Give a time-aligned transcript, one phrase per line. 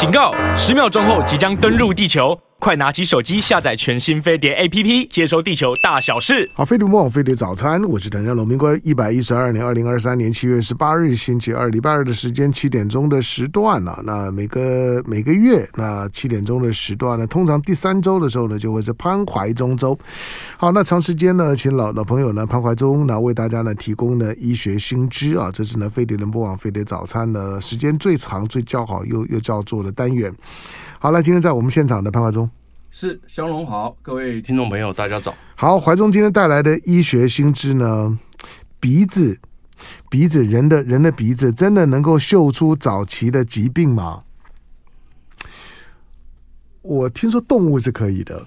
[0.00, 0.32] 警告！
[0.56, 2.34] 十秒钟后即将登陆地球。
[2.60, 6.48] 快拿起手机下载全新飞碟 APP，接收地球大小事。
[6.52, 8.78] 好，飞碟魔网飞碟早餐，我是谭家龙明哥。
[8.84, 14.02] 一百一十二年二零二三年七月十八日星期二，礼拜二的时间七点钟的时段了、啊。
[14.04, 19.98] 那每个每个月那七点钟的时段呢，通常第三周的时候呢，就会是潘怀忠周。
[20.58, 30.30] 好，那长时间呢，请老老朋友呢潘怀忠呢为大家呢提供呢医学新知啊，这是呢飞碟联播网飞碟早餐呢时间最长、最较好又又叫做的单元。
[30.98, 32.49] 好了，今天在我们现场的潘怀忠。
[32.92, 35.32] 是香龙好，各位听众朋友，大家早。
[35.54, 38.18] 好，怀中今天带来的医学新知呢，
[38.80, 39.40] 鼻子，
[40.10, 44.24] 鼻子，人的人的鼻子真的能够嗅出早期的疾病吗？
[46.82, 48.44] 我听说动物是可以的。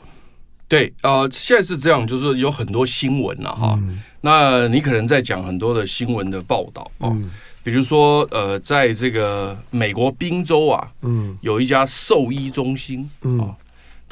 [0.68, 3.80] 对，呃，现在是这样，就是有很多新闻了哈。
[3.82, 7.32] 嗯、那你可能在讲很多的新闻的报道哦，嗯、
[7.64, 13.40] 比如说呃，在这个美国宾州啊，嗯，有一家兽医中心，嗯。
[13.40, 13.56] 哦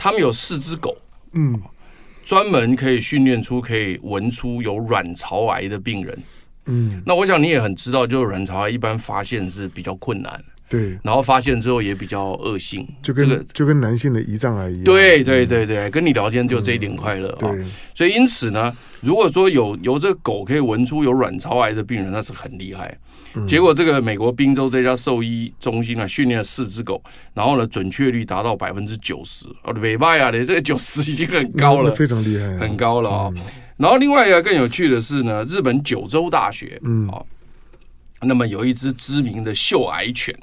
[0.03, 0.97] 他们有四只狗，
[1.33, 1.61] 嗯，
[2.25, 6.23] 专门可以训练出可以闻出有卵巢癌的病人，
[6.65, 22.97] 嗯，那我想你也很知道，就是卵巢癌一般发现是比较困难，对，然后发现之后也比较恶性，就跟、这个、就跟男性的胰脏癌一样，对对对对，跟你聊天就这一点快乐啊，对，所以因此呢，如果说有有这个狗可以闻出有卵巢癌的病人，那是很厉害。
[23.47, 27.01] 结果，这个美国宾州这家兽医中心啊，训练了四只狗，
[27.33, 29.45] 然后呢，准确率达到百分之九十。
[29.63, 33.31] 哦，美拜啊，这个九十已经很高了， 非常厉害，很高了啊。
[33.77, 37.23] 然后另外一个更有趣的是呢，日本九州大学，嗯，啊，
[38.19, 40.37] 那么有一只知名的嗅癌犬，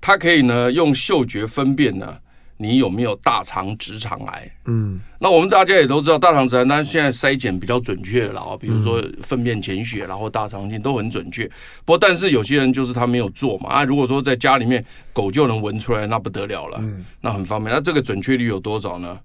[0.00, 2.16] 它可以呢用嗅觉分辨呢。
[2.62, 4.46] 你有没有大肠直肠癌？
[4.66, 11.46] 嗯，那我们大家也都知道大肠直肠，但是现在筛检比较准确了啊，比如说粪便潜血，然后大肠镜都很准确。
[11.86, 17.74] 不过，但是有些人就是他没有做嘛啊，如果说在家里面狗就能闻出来，那不得了了，嗯，那很方便。
[17.74, 19.18] 那这个准确率有多少呢？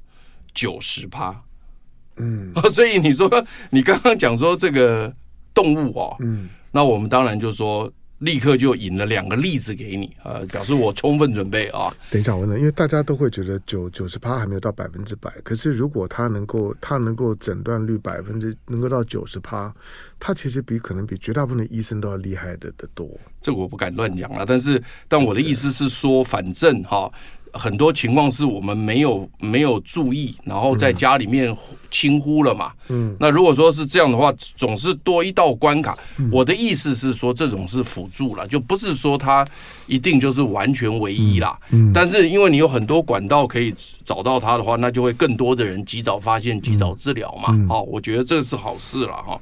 [0.54, 1.36] 九十趴，
[2.16, 3.30] 嗯， 所以你说
[3.70, 5.14] 你刚刚讲说这个
[5.54, 7.92] 动物哦，嗯，那我们当然就说。
[8.20, 11.94] 立刻就引了两个例子给你，呃，表示我充分准备啊。
[12.10, 19.74] 等一下，我问，因为大家都会觉得九九十趴还没有到百分之百，可是如果他能够，他能够诊断率百分之能够到九十趴，
[20.20, 23.10] 他其实比可能比绝大部分的医生都要厉害的的多。
[23.42, 27.12] 这个我不敢乱讲了，但是但我的意思是说，反正哈。
[27.58, 31.56] 很多情况是我们没有没有注意，然后在家里面
[31.90, 32.72] 轻忽了嘛。
[32.90, 35.98] 嗯，那如果说是这样的话，总是多一道关卡。
[36.18, 39.48] 嗯、我的意思是说，这种是辅助了，就不是说它
[39.88, 41.58] 一定就是完全唯一啦。
[41.72, 43.74] 嗯，嗯，但是因为你有很多管道可以
[44.04, 47.56] 找到它的话，那就会更多的人及早发现、及早治疗嘛。
[47.70, 49.40] 哦，我觉得这是好事了哈。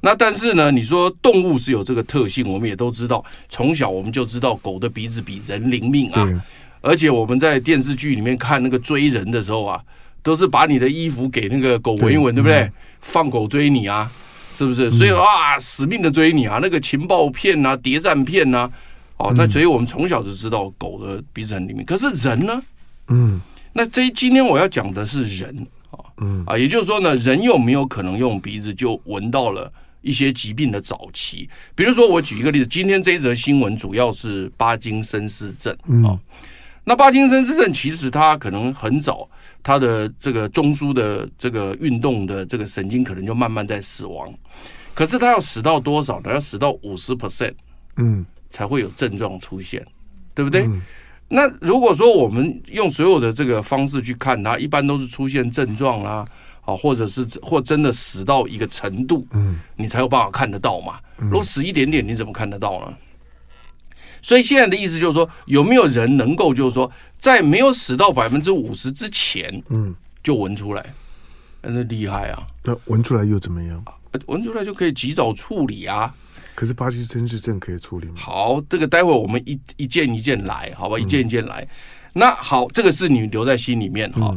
[0.00, 6.42] 那但是呢，你说动物是有这个特性，我们也都知道，从小我们就知道狗的鼻子比人灵敏啊。
[6.84, 9.80] 而且我们在电视剧里面看那个追人的时候啊，
[10.22, 12.60] 都是把你的衣服给那个狗闻一闻，对，不对？
[12.60, 14.10] 嗯、放狗追你啊，
[14.54, 14.90] 是不是？
[14.90, 18.70] 所以啊，死命的追你啊，那个情报片呐、啊、谍战片呐、啊，
[19.16, 21.86] 哦，那所以我们从小就知道狗的鼻子很灵敏。
[21.86, 22.62] 可是人呢？
[23.08, 23.40] 嗯，
[23.72, 31.48] 那这今天我要讲的是人啊，嗯啊，也就是说呢，人有没有可能用鼻子就闻到了一些疾病的早期？
[31.74, 35.74] 比如说，我举一个例子，今天这一则新闻主要是巴金森氏症
[36.04, 36.18] 啊。
[36.84, 39.26] 那帕金森氏症其实它可能很早，
[39.62, 44.32] 它的这个中枢的这个运动的这个神经可能就慢慢在死亡，
[44.92, 46.32] 可是它要死到多少呢？
[46.32, 47.54] 要死到五十 percent，
[47.96, 49.82] 嗯，才会有症状出现，
[50.34, 50.64] 对不对？
[50.66, 50.82] 嗯、
[51.28, 56.24] 那如果说我们用所有的这个方式去看它，一般都是出现症状啊，
[56.66, 61.00] 啊，或者是或真的死到一个程度，嗯，你才有办法看得到嘛。
[61.16, 62.94] 如果死一点点，你怎么看得到呢？
[64.24, 66.90] 所以现在的意思就是说，有没有人能够就是说，
[67.20, 70.82] 在没有死到百分之五十之前，嗯，就闻出来，
[71.60, 72.42] 那厉害啊！
[72.64, 73.84] 那闻出来又怎么样？
[74.24, 76.14] 闻出来就可以及早处理啊。
[76.54, 78.14] 可是巴西真是症可以处理吗？
[78.16, 80.98] 好，这个待会我们一一件一件来，好吧？
[80.98, 81.68] 一件一件来。
[82.14, 84.34] 那好，这个是你留在心里面哈。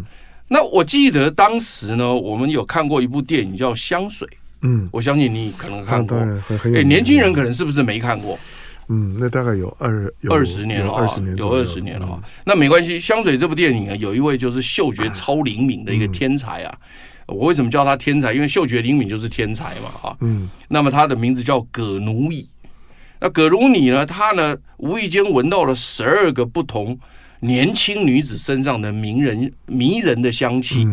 [0.49, 4.27] 那我记得当时呢，我们有看过一部电影叫《香水》，
[4.63, 6.17] 嗯，我相信你可能看过。
[6.75, 8.35] 哎，年轻人可能是不是没看过？
[8.35, 8.39] 嗯，
[8.87, 12.23] 那大概有二二十年了，二十年有二十年了。
[12.45, 16.73] 那没关系，香水这部电影啊，有一位就是嗅觉超灵敏的一个天才啊。
[17.27, 18.33] 我为什么叫他天才？
[18.33, 20.17] 因为嗅觉灵敏就是天才嘛，啊。
[20.21, 20.49] 嗯。
[20.69, 22.47] 那么他的名字叫葛努伊。
[23.19, 26.97] 那葛努伊呢，他呢无意间闻到了十二个不同
[27.41, 30.87] 年轻女子身上的名人迷人的香气，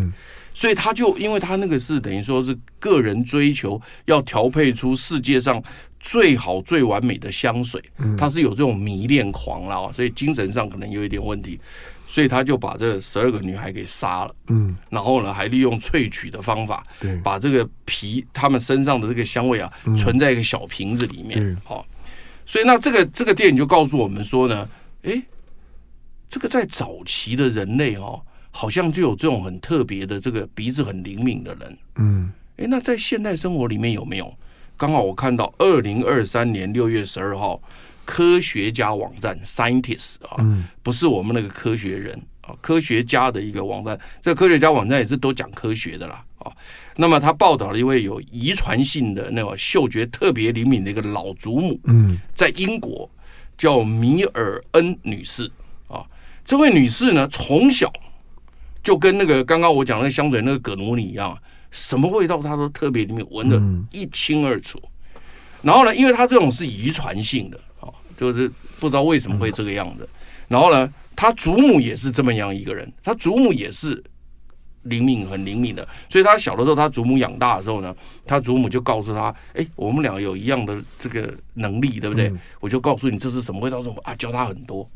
[0.53, 5.63] 所以他就因为他那个是等于说是个人追求，要调配出世界上。
[6.05, 7.83] 最好最完美的香水，
[8.19, 11.59] 他是有这种迷恋狂啦，所以精神上可能有一点问题，
[12.07, 21.87] 所以他就把这十二个女孩给杀了，嗯，然后呢，还利用萃取的方法，对，把这个皮他们身上的这个香味啊，存在一个小瓶子里面，好，
[22.45, 24.69] 所以那这个这个电影就告诉我们说呢，
[25.05, 25.23] 诶，
[26.29, 28.21] 这个在早期的人类哦，
[28.51, 34.31] 好像就有这种很特别的这个鼻子很灵敏的人，嗯，诶，那在现代生活里面有没有？
[34.77, 37.61] 刚好我看到二零二三年六月十二号，
[38.05, 40.45] 科学家网站 Scientist 啊，
[40.83, 43.99] 不是我们那个科学人啊，科学家的一个网站。
[44.21, 46.51] 这个科学家网站也是都讲科学的啦啊。
[46.97, 53.09] 那么他报道了一位有遗传性的那种嗅觉特别灵敏的一个老祖母，嗯，在英国
[53.57, 55.51] 叫米尔恩女士
[55.87, 56.05] 啊。
[56.45, 57.91] 这位女士呢，从小
[58.83, 61.37] 就跟那个刚刚我讲的那香水那个葛奴尼一样。
[61.75, 63.61] 什么味道它都特别里面闻得
[63.91, 64.81] 一清二楚，
[65.61, 68.49] 然后呢，因为它这种是遗传性的啊，就是
[68.79, 70.09] 不知道为什么会这个样子。
[70.47, 74.01] 然后呢，他祖母也是这么样一个人，他祖母也是
[74.83, 77.93] 灵敏很灵敏的，所以他小的时候，他祖母养大的时候呢，
[78.25, 82.33] 他祖母就告诉他：“哎，我们两个有一样的这个能力，对不对？
[82.61, 84.89] 我就告诉你这是什么味道，什么啊，教他很多。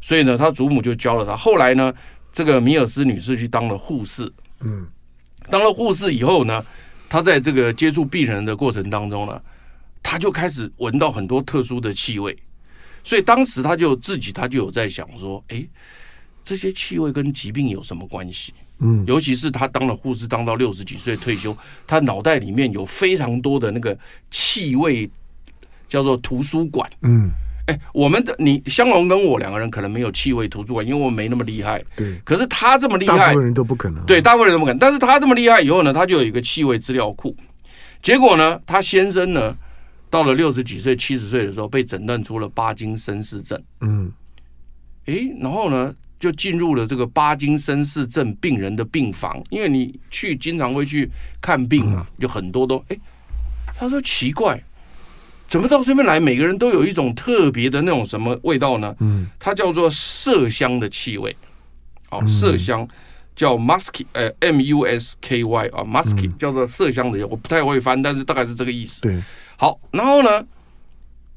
[0.00, 1.36] 所以呢，他祖母就教了他。
[1.36, 1.92] 后来呢，
[2.32, 4.86] 这个米尔斯女士去当了护士，嗯。
[5.50, 6.64] 当了护士以后呢，
[7.08, 9.40] 他在这个接触病人的过程当中呢，
[10.02, 12.36] 他就开始闻到很多特殊的气味，
[13.04, 15.64] 所以当时他就自己他就有在想说，哎，
[16.44, 18.52] 这些气味跟疾病有什么关系？
[18.78, 21.56] 嗯，尤其是他当了护士，当到六十几岁退休，
[21.86, 23.96] 他脑袋里面有非常多的那个
[24.30, 25.08] 气味，
[25.88, 26.90] 叫做图书馆。
[27.02, 27.30] 嗯。
[27.72, 31.82] 哎，我们的你香龙跟我两个人可能没有气味图书馆，因为我没那么厉害。
[31.96, 34.04] 对，可是他这么厉害，大部分人都不可能。
[34.04, 34.78] 对，大部分人都不可能。
[34.78, 37.34] 但是他这么厉害以后呢，他就有一个气味资料库。
[38.02, 39.56] 结果呢，他先生呢，
[40.10, 43.62] 到了六十几岁、七十岁的时候，被诊断出了巴金森氏症。
[43.80, 44.12] 嗯，
[45.06, 51.08] 哎，然后呢，就进入了这个巴金森氏症病人的病房，因为你去经常会去
[51.40, 52.98] 看病嘛，就很多都哎，
[53.78, 54.60] 他说奇怪。
[55.52, 56.18] 怎么到这边来？
[56.18, 58.96] 每个人都有一种特别的那种什么味道呢？
[59.00, 61.36] 嗯，它叫做麝香的气味。
[62.08, 62.88] 哦，麝香
[63.36, 69.02] 叫 musky，呃，M U S K Y 啊，musky 叫做麝香的，我不太会翻，但是大概是这个意思。
[69.02, 69.22] 对，
[69.58, 70.42] 好，然后呢，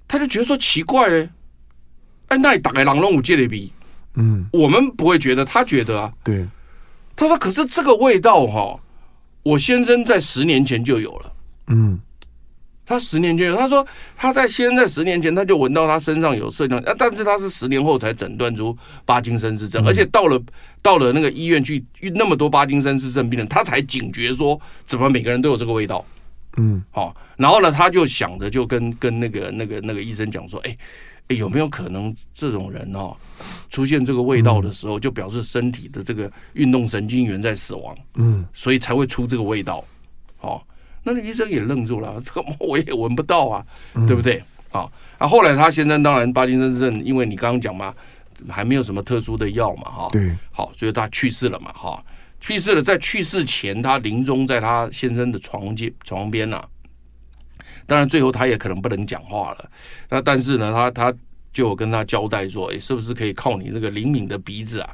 [0.08, 1.28] 他就觉得说奇怪嘞，
[2.30, 3.74] 哎，那打开狼龙五戒的鼻，
[4.14, 6.48] 嗯，我们不会觉得，他觉得啊，对，
[7.18, 8.80] 他说可是这个味道哈，
[9.44, 11.34] 我先生在十年前就有了，
[11.68, 12.00] 嗯。
[12.86, 13.86] 他十年前，他说
[14.16, 20.40] 他在先在十年前他就闻到他身上有麝香，啊，但是他是十年后才诊断出巴金森氏症，而且到了
[20.84, 21.84] 到了那个医院去，
[22.14, 26.06] 那么多巴金森氏症病人，他才警觉说，怎么每个人都有这个味道？
[26.58, 30.78] 嗯，好，然后呢，他就想着就跟跟那个那个那个医生讲说，哎，
[31.30, 33.16] 哎，有没有可能这种人哦，
[33.72, 39.84] 出现这个味道的时候，就表示身体的这个运动神经元在死亡，嗯，所以才会出这个味道，
[40.38, 40.66] 好。
[41.06, 44.44] 那个医生也愣住了， 这个我也闻不到啊，嗯、对不对？
[44.72, 47.96] 啊，啊，后来他先生当然巴金森症，因为你刚刚讲嘛，
[48.50, 52.04] 还没有什么特殊的药嘛，哈，对，好，所以他去世了嘛，哈，
[52.42, 56.68] 去世了，在去世前，他临终在他先生的床间床边呐、啊，
[57.88, 59.70] 当然最后他也可能不能讲话了，
[60.10, 61.14] 那但是呢，他他
[61.54, 64.90] 就有跟他交代说，哎，是不是可以靠你那个灵敏的鼻子啊，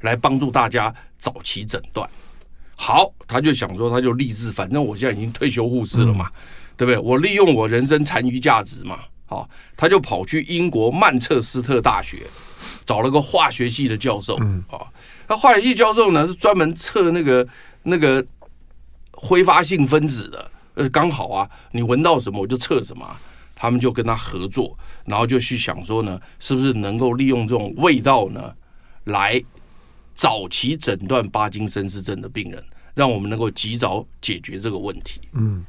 [0.00, 2.08] 来帮助大家早期诊断？
[2.78, 6.32] 好，他就想说，他就立志，反正我现在已经退休护士了嘛，嗯、
[6.76, 6.98] 对不对？
[6.98, 12.26] 我利用我人生残余价值嘛，好，他就跑去英国曼彻斯特大学，
[12.84, 14.86] 找了个化学系的教授，嗯，啊，
[15.26, 17.48] 那化学系教授呢是专门测那个
[17.82, 18.24] 那个
[19.10, 23.08] 挥发性分子的，呃，刚好啊，你闻到什么我就测什么，
[23.54, 28.52] 他们就跟他合作，然后就去想说呢，是不是能够利用这种味道呢
[29.04, 29.42] 来。
[30.16, 35.20] 早期诊断巴金森氏症的病人，让我们能够及早解决这个问题。
[35.32, 35.64] 嗯，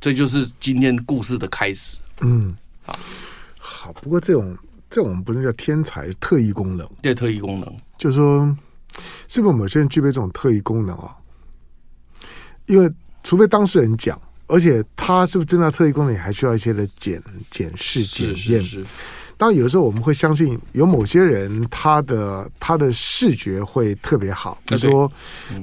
[0.00, 1.96] 这就是今天故事的开始。
[2.20, 2.98] 嗯，好，
[3.58, 3.92] 好。
[3.94, 4.58] 不过这种
[4.90, 6.88] 这种不能叫天才，特异功能。
[7.00, 8.56] 对，特异功能，就是说，
[9.28, 11.16] 是不是某些人具备这种特异功能啊？
[12.66, 18.36] 因为除非当事人讲，而且他是不是真的特异功能，也还需要一些的检检视检验。
[18.36, 18.86] 是是是
[19.38, 24.58] 当然，有的时候我们会相信有某些人，他的他的视觉会特别好。
[24.66, 25.12] 比如说，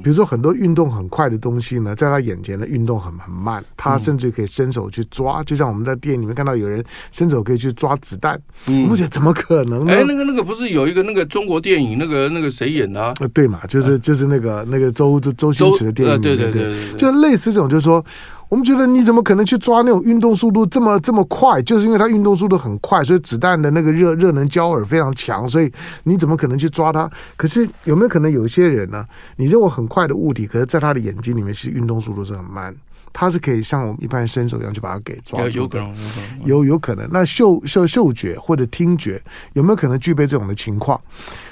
[0.03, 5.43] 比如说很多运动很快的东西呢，在他眼前的运动很很慢，他甚至可以伸手去抓。
[5.43, 9.93] 就像我们在电影里面看到有人伸手可以去抓子弹，我们觉得怎么可能呢？
[9.93, 13.13] 哎，那个那个不是有一个那个中国电影，那个那个谁演的啊？
[13.33, 18.05] 对嘛，就是就是那个那个周周周星驰的电影，对对对对，就类似这种，就是说。
[18.53, 21.59] 我们觉得你怎么可能去抓那种运动速度这么这么快？
[21.63, 25.71] 就是因为它运动速度很快，所以子弹的那个热热能焦耳非常强，所以
[26.03, 27.09] 你怎么可能去抓它？
[27.35, 29.03] 可是有没有可能有一些人呢？
[29.37, 32.71] 你认为很快的物体，可是在他的眼睛里面，其实运动速度是很慢。
[33.11, 37.09] 他是可以像我们一般伸手一样去把它给抓住，有可能，有可能，有有可能。
[37.11, 39.19] 那嗅嗅嗅觉或者听觉
[39.53, 41.01] 有没有可能具备这种的情况？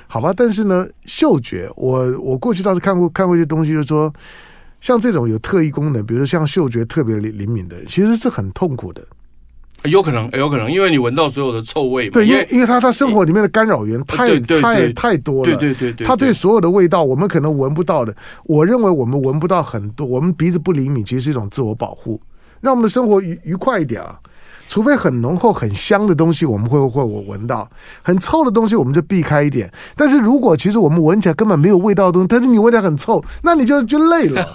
[0.06, 4.14] 好吧，但是呢，嗅觉，我我过去倒是看过看过一些东西，就是说。
[4.82, 9.02] 像这种有特异功能，比如说像嗅觉特别灵灵敏的人，其实是很痛苦的。
[9.86, 12.12] 有可能，有可能，因为你闻到所有的臭味嘛。
[12.14, 15.44] 对，因为因为他他生活里面的干扰源太太太多了。
[15.44, 18.16] 对对对对，他对所有的味道，我们可能闻不到的。
[18.44, 22.22] 我认为我们闻不到很多，我们鼻子不灵敏，其实是一种自我保护，
[22.60, 24.20] 让我们的生活愉愉快一点啊。
[24.72, 27.68] 除非很浓厚、很香的东西，我们会会我闻到；
[28.02, 29.70] 很臭的东西，我们就避开一点。
[29.98, 34.50] 但是如果其实我们闻起来根本没有味道的东西，但是你闻起来很臭，那你就就累了。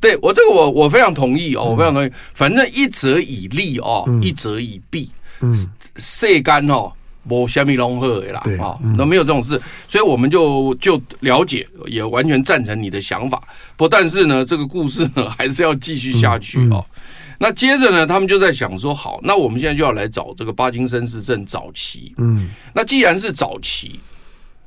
[0.00, 2.10] 对我这个我我非常同意哦，我非常同意。
[2.34, 5.08] 反正一则以利哦，嗯、一则以弊。
[5.38, 5.56] 嗯，
[5.94, 6.90] 晒干哦，
[7.28, 13.40] 无虾米融合的啦，对啊，那、嗯、没有这种事，所以我们就就了解，也完全赞成你的想法。
[13.76, 16.82] 不，但是呢，这个故事呢，还是要继续下去哦。
[16.82, 16.92] 嗯嗯
[17.38, 22.14] 那接着呢，他们就在想说，好，那我们现在就要来找这个帕金森氏症早期。
[22.16, 24.00] 嗯，那既然是早期，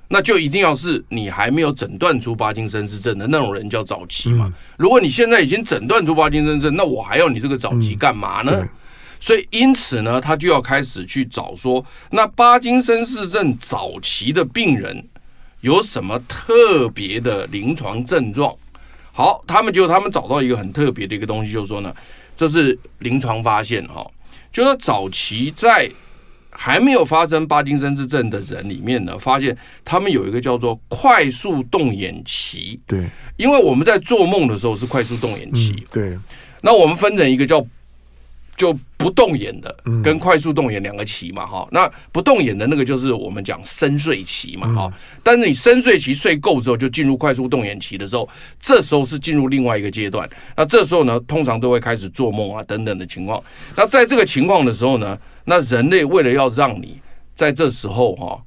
[0.07, 4.53] 那就一定要是你还没有诊断出帕金森氏症的那种人叫早期嘛。
[4.77, 8.67] 如果你现在已经诊断出帕金森症，那我还要你这个早期干嘛呢？
[9.19, 15.03] 所以因此呢，他就要开始去找说，那帕金森氏症早期的病人
[15.61, 18.55] 有什么特别的临床症状？
[19.11, 21.91] 好，他们就他们找到一个很特别的一个东西，就是说呢。
[22.39, 24.09] 这是临床发现哈，
[24.49, 25.91] 就说早期在
[26.49, 32.79] 还没有发生帕金森氏症的人里面呢，发现他们有一个叫做快速动眼期。
[32.87, 33.03] 对，
[33.35, 35.85] 因为我们在做梦的时候是快速动眼期。
[35.91, 36.17] 对，
[36.61, 37.61] 那我们分成一个叫。
[38.59, 39.73] 就不动眼的
[40.03, 48.27] 跟快速动眼两个期嘛哈，那不动眼的那个就是我们讲深睡期嘛哈，但是你深睡期睡够之后，就进入快速动眼期的时候，
[48.59, 50.29] 这时候是进入另外一个阶段。
[50.57, 53.41] 那这时候呢，通常都会开始做梦啊等等的情况。
[53.77, 56.99] 那在这个情况的时候呢，那人类为了要让你
[57.37, 58.37] 在这时候哈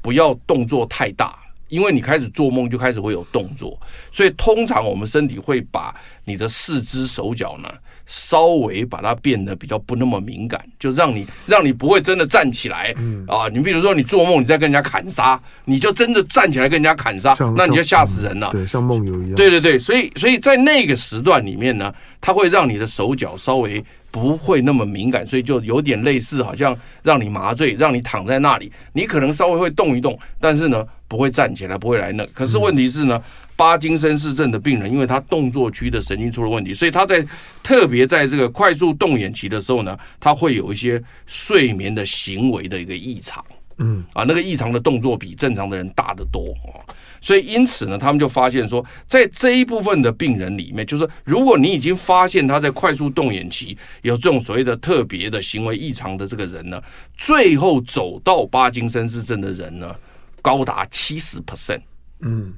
[0.00, 1.38] 不要动作太大，
[1.68, 7.72] 因为你开始做梦就开始会有动作，所以通常我们身体会把你的四肢手脚呢。
[8.14, 18.50] 稍微把它变得比较不那么敏感，就让你让你不会真的站起来，嗯啊，你比如说你做梦，你在跟人家砍杀，你就真的站起来跟人家砍杀，那你就吓死人了。
[18.52, 19.34] 对，像梦游一样。
[19.34, 21.90] 对对对，所以所以在那个时段里面呢，
[22.20, 32.26] 它会让你的手脚稍微不会那么敏感，所以就有点类似，好像让你麻醉，让你躺在那里，你可能稍微会动一动，但是呢，不会站起来，不会来那。
[32.34, 33.22] 可是问题是呢。
[33.62, 37.24] 帕金森氏症的病人，因为他动作区的神经出了问题，所以他在
[37.62, 43.44] 特别在这个快速动眼期的时候呢，他会有一些睡眠的行为的一个异常，
[43.78, 44.02] 嗯。
[44.14, 46.52] 啊，那个异常的动作比正常的人大得多。
[46.74, 46.82] 啊，
[47.20, 56.82] 所以因此呢，他们就发现说，在这一部分的病人里面，就是如果你已经发现他在快速动眼期有这种所谓的特别的行为异常的这个人呢，
[57.16, 59.94] 最后走到巴金森氏症的人呢，
[60.42, 61.82] 高达七十 percent，
[62.22, 62.52] 嗯。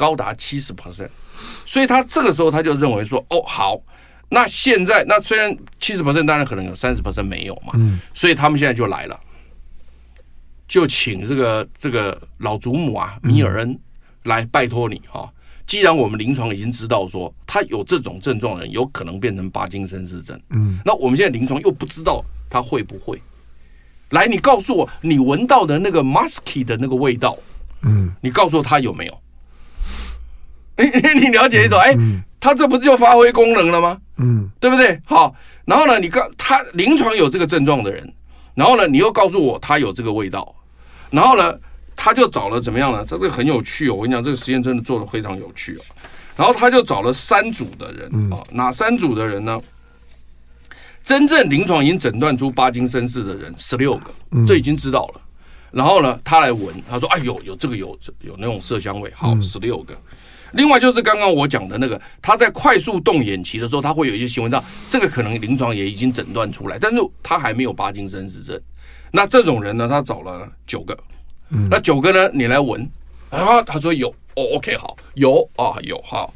[0.00, 1.10] 高达七十 percent，
[1.66, 3.78] 所以他这个时候他就认为说，哦，好，
[4.30, 9.20] 那现在那虽然七十 percent，当然可能有三十 percent 没有嘛，嗯，所以他们现在就来了，
[10.66, 13.78] 就请这个这个老祖母啊，米尔恩
[14.22, 15.30] 来拜托你哈，
[15.66, 23.20] 既然我们临床已经知道说他有这种症状的人有可能变成帕金森氏症，嗯，那我们现在临床又不知道他会不会，
[24.12, 27.36] 来，你告诉我你闻到的那个 musky 的那个味道，
[27.82, 29.20] 嗯，你告诉我他有没有？
[31.20, 31.94] 你了解一种，哎，
[32.40, 33.98] 他这不是就发挥功能了吗？
[34.18, 35.00] 嗯，对不对？
[35.04, 35.34] 好，
[35.64, 38.12] 然后呢，你告他临床有这个症状的人，
[38.54, 40.54] 然后呢，你又告诉我他有这个味道，
[41.10, 41.54] 然后呢，
[41.94, 43.04] 他就找了怎么样呢？
[43.06, 45.82] 这个很有趣哦，我跟你讲，这个实验真的做的非常有趣哦。
[46.36, 49.60] 然后他就找了三组的人啊，哪三组的人呢？
[51.02, 54.10] 真正临床已经诊断出巴金森氏的人十六个，
[54.46, 55.20] 这已经知道了。
[55.72, 59.94] 然后呢，他来闻，他说：“哎呦，有这个有有那种麝香味，好，十六个。”
[60.52, 68.60] 另外就是刚刚我讲的那个，他在快速动眼期的时候，他会有一些行为上，这个可能临床也已经诊断出来，但是他还没有帕金森氏症。
[69.12, 70.96] 那这种人呢，他找了九个，
[71.68, 72.88] 那九个呢，你来闻
[73.28, 76.32] 啊，他说有，哦，OK，好，有啊，有好，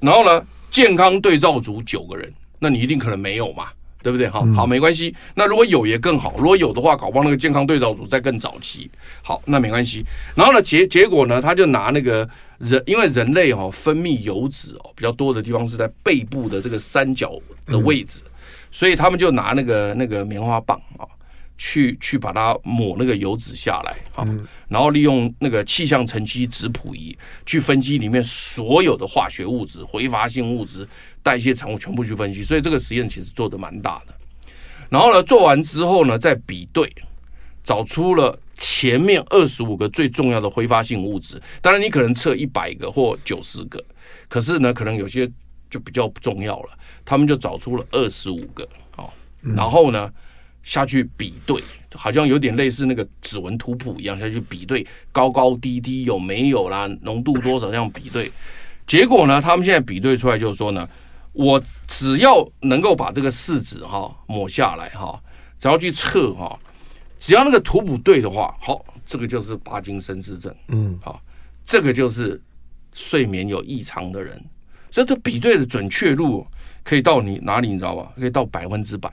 [0.00, 3.68] 然后呢，健康对照组九个人，那你一定可能没有嘛，
[4.02, 4.28] 对不对？
[4.28, 5.14] 好，好，没关系。
[5.34, 8.90] 那如果有也更好，如果有的话，搞不好那个健康对照组在更早期。
[9.22, 10.04] 好，那没关系。
[10.34, 12.28] 然后呢，结结果呢，他就拿那个
[12.58, 17.32] 人，因为人类哦分泌油脂哦比较多的地方是在背部的这个三角
[17.66, 18.22] 的位置，
[18.70, 21.04] 所以他们就拿那个那个棉花棒啊。
[21.60, 24.24] 去去把它抹那个油脂下来，啊，
[24.68, 30.86] 然后利用那个气象层级质谱仪去分析里面所有的化学物质、挥发性物质、
[31.28, 34.14] 代谢产物全部去分析，所以这个实验其实做的蛮大的。
[34.88, 36.90] 然后呢，做完之后呢，再比对，
[37.62, 41.38] 找出了前面二十五个最重要的挥发性物质。
[41.60, 43.84] 当然，你可能测一百个或九十个，
[44.26, 45.30] 可是呢，可能有些
[45.68, 46.70] 就比较不重要了。
[47.04, 48.66] 他们就找出了二十五个，
[48.96, 49.10] 哦，
[49.42, 50.10] 然后呢，
[50.62, 51.62] 下去比对，
[51.94, 58.32] 好像有点类似那个指纹图谱一样，下去比对高高低低有没有啦，浓度多少这样比对，
[58.86, 60.88] 结果呢，他们现在比对出来就是说呢，
[61.32, 65.20] 我只要能够把这个试纸哈抹下来哈，
[65.58, 66.58] 只要去测哈，
[67.20, 71.20] 只要那个图谱对的话，好，这个就是帕金森氏症，嗯，好，
[71.64, 72.40] 这个就是
[72.92, 74.42] 睡眠有异常的人，
[74.90, 76.46] 所以这比对的准确度
[76.82, 78.12] 可以到你哪里，你知道吧？
[78.16, 79.10] 可以到百分之百。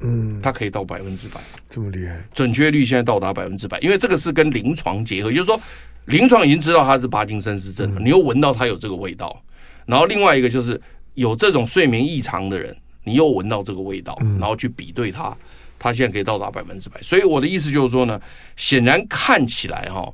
[0.00, 1.40] 嗯，它可以到百分之百，
[1.70, 5.58] 这么厉害，准确率现在到达百分之百，因为这个是跟临床结合，就是说
[6.06, 9.40] 临床已经知道它是帕金森氏症了，你又闻到它有这个味道，
[9.86, 10.78] 然后另外一个就是
[11.14, 15.36] 有这种睡眠异常的人，你又闻到这个味道，然后去比对它，
[15.78, 17.00] 它现在可以到达百分之百。
[17.02, 18.20] 所以我的意思就是说呢，
[18.56, 20.12] 显然看起来哈，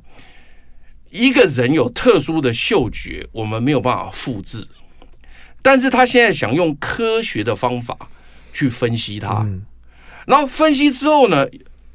[1.09, 4.67] 一个人有特殊的嗅觉，我们没有办法复制，
[5.61, 7.97] 但是他现在想用科学的方法
[8.53, 9.45] 去分析它。
[10.27, 11.47] 然后分析之后呢，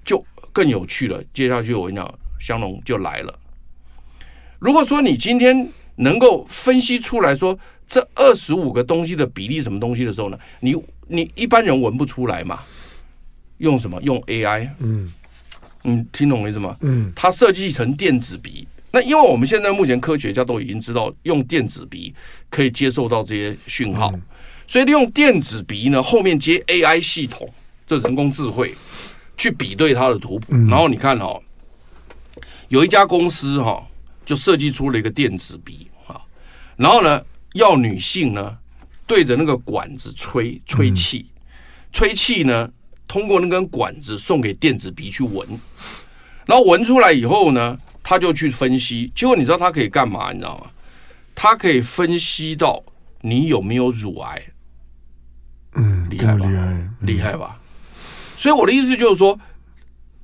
[0.04, 1.22] 就更有趣了。
[1.32, 3.38] 接下去我跟你讲，香农就来了。
[4.58, 10.75] 如果说你今天能够分析出来说这二十五个东西的比例什么东西的时候呢，你
[11.07, 12.61] 你一般人闻不出来嘛？
[13.59, 14.00] 用什么？
[14.02, 14.69] 用 AI？
[14.81, 15.12] 嗯，
[15.83, 16.76] 你听懂我意思吗？
[16.81, 18.66] 嗯，它设计成电子鼻。
[18.90, 22.14] 那因为我们现在目前科学家都已经知道，用电子鼻
[22.49, 24.12] 可以接受到这些讯号，
[24.66, 27.49] 所以利用电子鼻呢，后面接 AI 系统。
[27.87, 28.75] 这人工智慧
[29.37, 31.40] 去比对它的图谱，然后你看哦，
[32.66, 33.87] 有一家公司哈，
[34.25, 36.21] 就设计出了一个电子鼻啊，
[36.75, 37.23] 然后呢，
[37.56, 38.56] 要女性呢
[39.06, 41.26] 对着那个管子吹吹气，
[41.92, 42.71] 吹气呢
[43.08, 45.47] 通过那根管子送给电子鼻去闻，
[46.47, 50.32] 然后闻出来以后呢，他就去分析，结果你知道他可以干嘛？
[50.32, 50.71] 你知道吗？
[51.34, 52.82] 他可以分析到
[53.21, 54.42] 你有没有乳癌，
[55.75, 56.47] 嗯，厉害吧？
[56.47, 57.60] 厉害，厉害吧？
[58.36, 59.38] 所以我的意思就是说，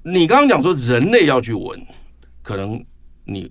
[0.03, 1.87] 你刚刚讲说人类要去闻，
[2.43, 2.85] 可能
[3.25, 3.51] 你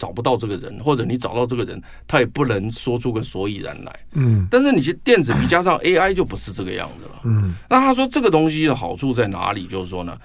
[0.00, 3.92] 找不到这个人，或者你找到这个人，他也不能说出个所以然来。
[4.12, 4.48] 嗯。
[4.50, 7.20] 但是你去电子笔加上 AI 就不是这个样子了。
[7.24, 7.54] 嗯。
[7.68, 9.66] 那他说这个东西的好处在哪里？
[9.66, 10.18] 就是说呢，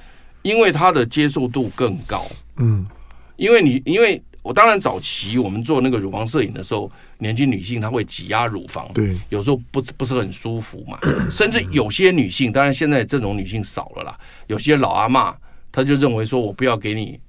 [0.44, 2.26] 因为它的接受度更高。
[2.56, 2.88] 嗯。
[3.36, 4.24] 因为你因为。
[4.46, 11.00] 我当然早期我们做那个乳房摄影的时候，年轻女性她会挤压乳房，对，有时候不不是很舒服嘛。
[11.32, 14.14] 甚至有些女性，当然现在这种女性少了啦。
[14.46, 15.36] 有些老阿妈，
[15.72, 17.20] 她就认为说我不要给你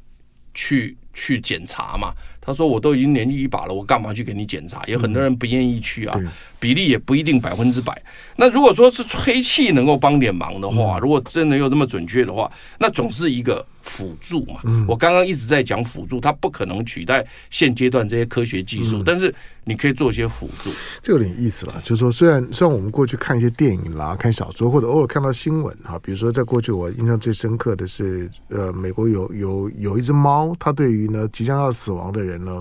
[0.53, 2.13] 去去检查嘛。
[2.47, 4.83] 她说我都已经年纪一把了，我干嘛去给你检查？
[4.87, 6.17] 有很多人不愿意去啊，
[6.67, 8.03] 比例也不一定百分之百。
[8.35, 12.51] 那如果说是吹气能够帮点忙的话，如果真的有这么准确的话，
[12.81, 13.65] 那总是一个。
[13.87, 20.73] 辅助嘛，我刚刚一直在讲辅助，它不可能取代现阶段这些科学技术，但是你可以做一些辅助。
[21.01, 32.61] 这有点意思了，就是说，虽然虽然我们过去看一些电影啦、看小说，或者偶尔看到新闻哈，比如说在过去我印象最深刻的是，呃，美国有有有一只猫，它对于呢即将要死亡的人呢。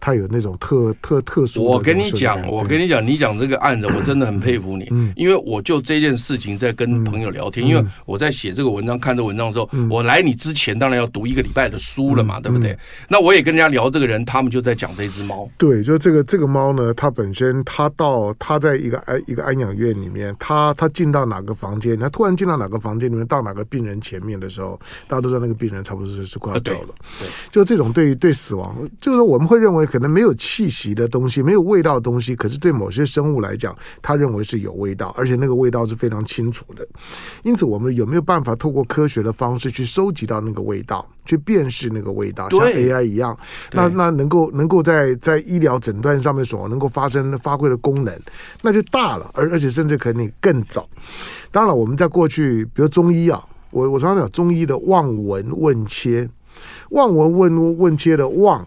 [0.00, 1.64] 他有那种特特特殊。
[1.64, 4.86] 我跟你讲，我跟你讲，你讲这个案子，我真的很佩服你。
[4.90, 12.76] 嗯，因为我就这件事情在跟朋友聊天，因为我在写这个文章、看这文章的时候，我来你之前当然要读一个礼拜的书了嘛，对不对？
[13.08, 15.48] 那我也跟人家聊这个人，他们就在讲这只猫。
[15.56, 24.78] 对，就这个这个猫呢，它本身它到它在一个安一个安养院里面，它它进到哪个房间，它突然进到哪个房间里面，到哪个病人前面的时候，
[25.08, 26.94] 大家都知道那个病人差不多是是快要走了。
[27.18, 29.85] 对，就这种对对死亡，就是我们会认为。
[29.86, 36.86] 可能没有气息的东西，没有味道的东西，可是对某些生物来讲，他认为是有味道，而且那个味道是非常清楚的。
[37.42, 43.36] 因此，我们有没有办法透过科学的方式去收集到那个味道，去辨识那个味道，像 AI 一样？
[43.72, 48.18] 那那能够能够在在医疗诊断上面所能够发生发挥的功能，
[48.62, 50.88] 那就大了，而而且甚至可能更早。
[51.50, 56.28] 当然，我们在过去，比如中医啊，我我常常讲中医的望闻问切，
[56.90, 58.66] 望闻问问切的望。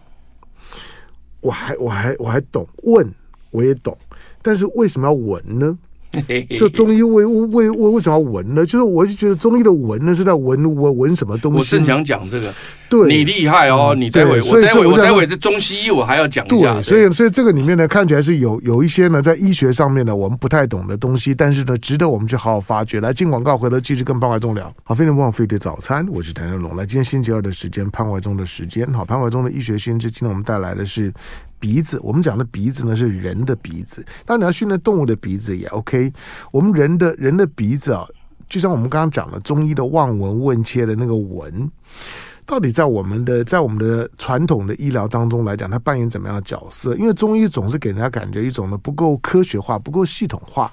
[1.41, 3.09] 我还我还我还懂问，
[3.51, 3.97] 我也懂，
[4.41, 5.77] 但是为什么要闻呢？
[6.57, 8.65] 就中医为为为为什么要闻呢？
[8.65, 11.59] 就是我就觉得中医的闻呢是在闻闻闻什么东西？
[11.59, 12.51] 我正想讲这个，
[12.89, 13.93] 对，你厉害哦！
[13.95, 16.73] 你待会我待会我待会这中西医我还要讲一下。
[16.73, 22.99] 对，所以所以这个里面呢，看起来是有有一些呢，在医学上面呢，我们不太懂的东西，但是呢，值得我们去好好发掘。
[22.99, 24.73] 来进广告，回头继续跟潘怀忠聊。
[24.83, 26.75] 好，非常棒飞碟早餐，我是谭振龙。
[26.75, 28.91] 来，今天星期二的时间，潘怀忠的时间。
[28.91, 31.13] 好，潘怀忠的医学新知，今天我们带来的是。
[31.59, 36.11] 鼻子，我们讲的鼻子呢是人的鼻子，当然你要训练动物的鼻子也 OK。
[36.51, 38.05] 我们人的人的鼻子啊，
[38.47, 41.69] 就像我们刚刚讲的中医的望闻问切的那个闻，
[42.45, 46.95] 到底在我们的在我们的传统的医疗当中来讲，它扮演怎么样的角色？
[46.95, 50.71] 因为中医总是给人家感觉一种呢不够科学化、不够系统化。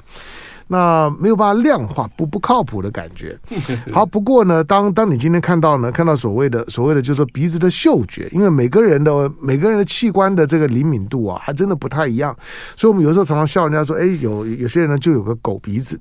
[0.68, 3.38] 那没有办法量化，不不靠谱的感觉。
[3.92, 12.37] 好，不过呢，当当你今天看到呢，看到所谓的所谓的，就是说鼻子的嗅觉，因为每个人的每个人的器官的这个灵敏度啊，还真的不太一样。
[12.76, 15.98] 所以，我们有时候常常笑人家说，哎，有有些人呢就有个狗鼻子，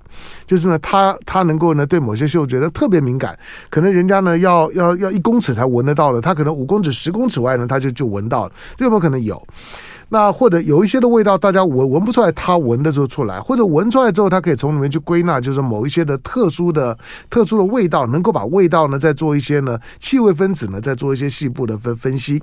[0.47, 3.37] 就是呢，他他能够呢对某些嗅觉呢特别敏感，
[3.69, 9.41] 可能人家呢要要要一公尺才闻得到的，他可能五公尺、十公尺外呢他就就闻到了，这有没有可能有？
[10.09, 16.97] 那或者有一些的味道，大家闻闻不出来，他闻的时候出来，或者闻出来之后，他可以从里面去归纳，就是某一些的特殊的、
[17.29, 22.41] 特殊的味道，能够把味道呢再做一些呢气味分子呢再做一些细部的分分析。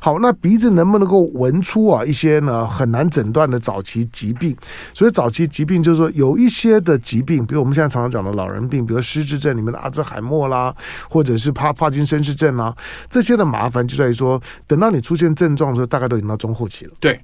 [0.00, 4.56] 好，那鼻子能不能够闻出啊一些呢很难诊断的早期疾病？
[4.92, 10.74] 所以早期疾病就是说有一些的疾病，比如我们现在常常讲的老人病，比如失智症里面的阿兹海默啦，
[11.10, 12.74] 或者是帕帕金森氏症啦，
[13.10, 16.93] 这些的麻烦就在于说，等到你出现症状的时候，大概都已经到中后期了。
[17.00, 17.20] 对，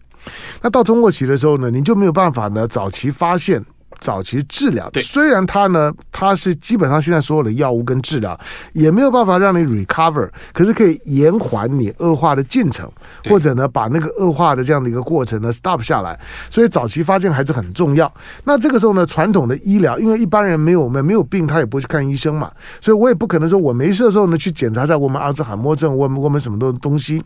[0.63, 3.65] 那到中后期的时候呢，你就没有办法呢，早期发现。
[4.01, 8.39] 早期治疗，虽然它呢，它是基本上现在所有的药物跟治疗
[8.73, 12.91] 也没有办法让你 recover，可是可以延缓你恶化的进程，
[13.29, 16.19] 或者呢，把那个恶化的这样的一个过程呢 stop 下来。
[16.49, 18.11] 所以早期发现还是很重要。
[18.45, 27.23] 那这个时候呢，传统的医疗，因为一般人没有我们没有病，他也不会去看医生嘛，所以我也不可能说我没事的时候呢去检查一下我们阿兹海默症，我们我们什么东东西。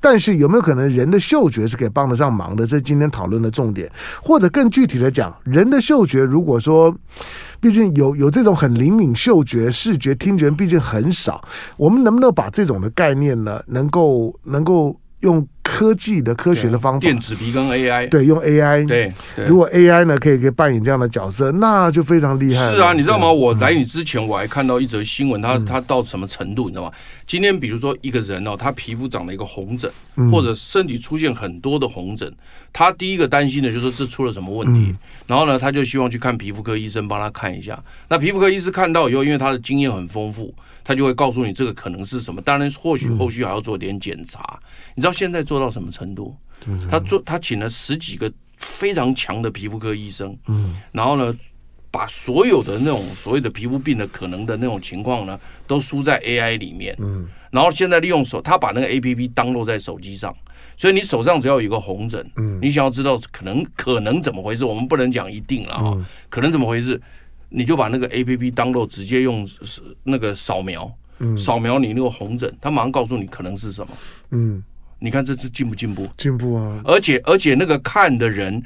[0.00, 2.66] 但是有没有可能人的嗅觉是可以帮得上忙的？
[2.66, 3.90] 这是今天讨论的重点。
[4.22, 6.09] 或者更具体的讲，人的嗅觉。
[6.10, 6.94] 觉如果说，
[7.60, 11.42] 毕竟有有这种很灵敏嗅觉、视觉、听觉，毕竟很少。
[11.76, 19.12] 我们能不能把这种的概念呢，能够能够用科技的科学的方法，电子鼻跟 AI，对，用 AI，对，
[19.46, 22.72] 如果 AI 呢可以可以扮演这样的角色，那就非常厉害。
[22.72, 23.30] 是啊，你知道吗？
[23.30, 26.92] 我来你之前我还看到一则新闻，他他到什么程度，你知道吗？
[27.26, 29.90] 今天比如说一个人哦，他皮肤长了一个红疹，
[30.32, 32.32] 或者身体出现很多的红疹，
[32.72, 34.94] 他第一个担心的就是这出了什么问题，
[35.26, 37.80] 然后呢，他就希望去看皮肤科医生帮他看一下。
[38.08, 40.52] 那皮肤科医师看到以后，因为他的经验很丰富，
[40.84, 42.40] 他就会告诉你这个可能是什么。
[42.40, 44.58] 当然，或许后续还要做点检查。
[44.94, 46.36] 你知道现在做到什么程度？
[46.90, 51.34] 他做他请了十几个非常强的皮肤科医生，嗯，然后呢，
[51.90, 60.36] 把所有的那种所谓的皮肤病的可能的那种情况呢，都输在 AI 里面，嗯，然后现在利用手，他把那个 APP download 在手机上，
[60.76, 67.00] 所以你手上只要有一个红疹，嗯，你想要知道可能可能怎么回事，我们不能讲一定了啊，可能怎么回事，
[67.50, 69.46] 你就把那个 APP download 直接用
[70.02, 73.92] 那个扫描，嗯，扫描你那个红疹，他马上告诉你可能是什么，
[74.30, 74.64] 嗯。
[75.02, 76.06] 你看这是进不进步？
[76.18, 76.78] 进步啊！
[76.84, 78.62] 而且而且那个看的人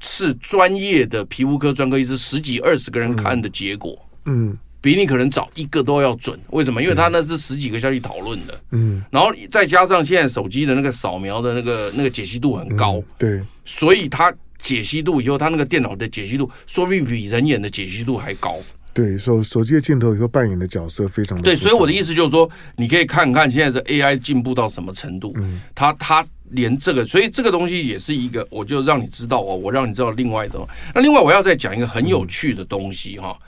[0.00, 6.38] 是专业的皮肤科专科医师，十几二十个人看的结果，嗯，比你可能找一个都要准。
[6.50, 6.82] 为什么？
[6.82, 18.56] 因为他那是十几个下去讨论的，嗯，然后再加上现在手机的那个扫描的那个那个解析度很高，对，所以他解析度以后，他那个电脑的解析度说不定比人眼的解析度还高。
[18.94, 21.44] 对手手机的镜头以后扮演的角色非常的。
[21.44, 30.58] 对，所以我的意思就是说，你可以看看现在这 AI 进步到什么程度，嗯，他他连这个，所以这个东西也是一个，我就让你知道哦，我让你知道另外的。
[30.92, 33.38] 那另外我要再讲一个很有趣的东西哈，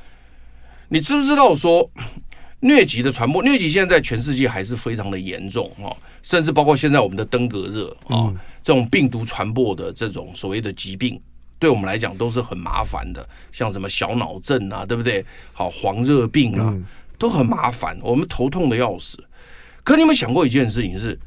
[0.89, 1.91] 你知不知道说
[2.63, 3.43] 疟疾的传播？
[3.43, 11.21] 疟疾现在在全世界还是非常的严重哈，甚至包括现在我们的登革热啊，这种病毒传播的这种所谓的疾病。
[11.59, 15.23] 对我们来讲都是很麻烦的，像什么小脑症啊，对不对？
[15.53, 16.75] 好，黄热病啊，
[17.19, 19.23] 都很麻烦，我们头痛的要死。
[19.85, 21.19] 可你有没有想过一件事情是，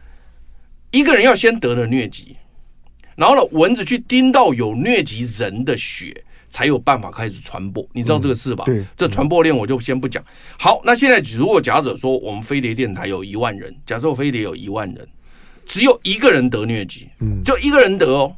[0.90, 2.36] 一个人要先得了疟疾，
[3.16, 7.88] 然后呢，蚊子去叮到有疟疾人的血，才有办法开始传播。
[7.94, 8.64] 你知道这个事吧？
[8.66, 10.24] 对，这传播链我就先不讲。
[10.58, 15.08] 好，那现在如果假设说我们飞碟电台有一万人，假设我飞碟有一万人，
[15.66, 18.36] 只有一个人得疟疾，嗯，就一个人得哦。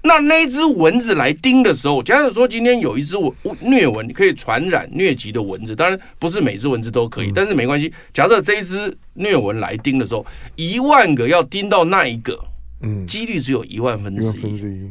[0.00, 7.92] 那那只蚊子来叮的时候，假如说今天有一只蚊疟蚊，你可以传染疟疾的蚊子，当然不是每只蚊子都可以，但是没关系。
[8.14, 10.24] 假设这一只疟蚊来叮的时候，
[10.54, 12.38] 一万个要叮到那一个，
[12.80, 14.90] 嗯，几率只有一万分之一。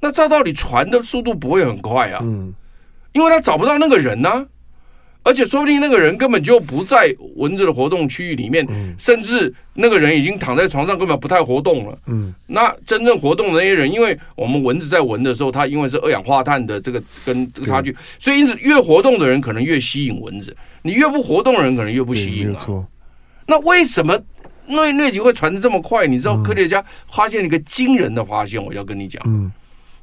[0.00, 2.52] 那照道理传的速度不会很快啊，嗯，
[3.12, 4.46] 因为他找不到那个人呢、啊，
[5.28, 11.98] 而且说不定那个人根本就不在蚊子的活动区域里面，嗯、甚至那个人已经躺在床上，根本不太活动了。
[12.06, 22.86] 嗯，那真正活动的那些人，因为我们蚊子在闻的时候，它因为是二氧化碳的这个跟这个差距，所以因此越活动的人可能越吸引蚊子，你越不活动的人可能越不吸引、啊。
[23.46, 24.18] 那为什么
[24.68, 26.06] 疟疟疾会传的这么快？
[26.06, 29.22] 你知道科学家发现一个惊人的发现，我要跟你讲。
[29.26, 29.52] 嗯。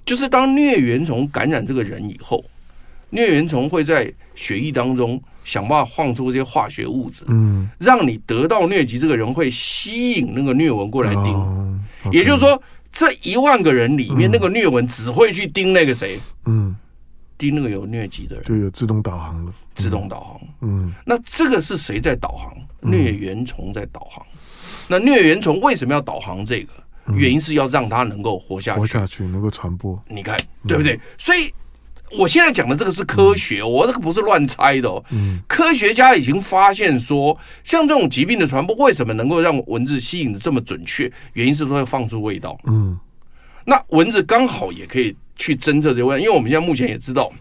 [0.05, 2.45] 就是当疟原虫感染这个人以后，
[3.11, 11.23] 疟原虫会在血液当中想办法放出这些化学物质，嗯，让你得到疟疾这个人会吸引那个疟蚊过来叮。
[11.23, 16.19] 哦 okay、也就是说，这一万个人里面，那个疟蚊只会去叮那个谁？
[16.45, 16.75] 嗯，
[17.37, 19.53] 叮那个有疟疾的人，就有自动导航了。
[19.75, 20.41] 自动导航。
[20.61, 22.53] 嗯，那这个是谁在导航？
[22.81, 24.25] 疟原虫在导航。
[24.87, 26.73] 那疟原虫为什么要导航这个？
[27.13, 30.01] 原因是要让它能够活下去，活下去能够传播。
[30.07, 30.35] 你看
[30.67, 30.99] 对不对？
[31.19, 31.53] 所以
[32.11, 35.03] 我现在讲的这个是科学，我这个不是乱猜的哦。
[35.47, 41.11] 科学家已经发现说，像这种疾病的传播，为什么能够让蚊子吸引的这么准确？
[41.33, 42.57] 原因是它会放出味道。
[42.65, 42.97] 嗯，
[43.65, 47.31] 那蚊子刚好也可以去侦测这个味道，因为我们现在目前也知道。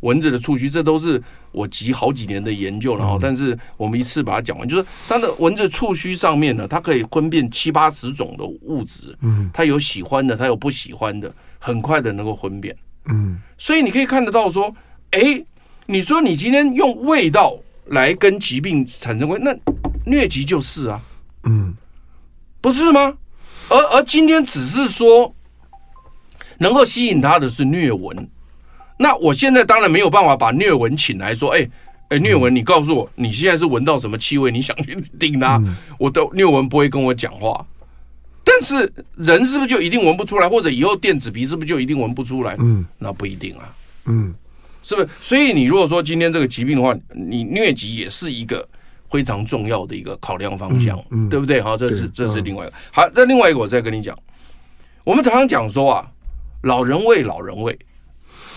[0.00, 14.74] 蚊子的触须，这都是我集好几年的研究，然后，但是我们一次把它讲完，就是它的蚊子触须上面呢，它可以分辨七八十种的物质，嗯，它有喜欢的，它有不喜欢的，很快的能够分辨，嗯，所以你可以看得到说，
[15.10, 15.44] 哎，
[15.86, 19.54] 你说你今天用味道来跟疾病产生关系，那
[20.04, 21.00] 疟疾就是啊，
[21.44, 21.74] 嗯，
[22.60, 23.14] 不是吗？
[23.68, 25.34] 而而今天只是说
[26.58, 28.28] 能够吸引他的是疟蚊。
[28.98, 31.68] 那我现在当然没有办法把疟蚊请来说，哎
[32.08, 34.50] 哎，疟蚊，你告诉我你现在是闻到什么气味？
[34.50, 35.60] 你想去叮它？
[35.98, 37.66] 我的疟蚊不会跟我讲话。
[38.44, 40.48] 但是人是不是就一定闻不出来？
[40.48, 42.56] 或者以后电子鼻是不是就一定闻不出来？
[42.58, 43.74] 嗯，那不一定啊。
[44.06, 44.34] 嗯，
[44.82, 45.08] 是不是？
[45.20, 48.66] 所以你如果说今天这个疾病的话，你疟疾也是一个
[49.10, 50.98] 非常重要的一个考量方向，
[51.30, 51.60] 对不对？
[51.60, 52.74] 好，这是这是另外一个。
[52.90, 54.18] 好，这另外一个我再跟你讲，
[55.04, 56.10] 我们常常讲说啊，
[56.62, 57.78] 老人味，老人味。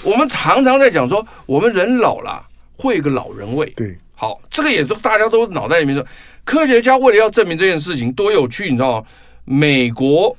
[0.03, 2.43] 我们常常在讲说，我们人老了
[2.75, 3.71] 会有个老人味。
[3.75, 6.05] 对，好，这个也都大家都脑袋里面说，
[6.43, 9.07] 科学家为了要证明这件事情多有趣，你知道吗？
[9.45, 10.35] 美国